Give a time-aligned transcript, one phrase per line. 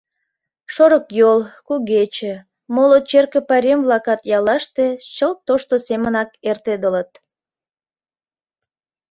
[0.73, 2.33] Шорыкйол, Кугече,
[2.75, 4.85] моло черке пайрем-влакат яллаште
[5.15, 7.11] чылт тошто семынак эртедылыт.